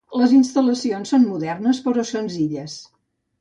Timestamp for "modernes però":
1.33-2.07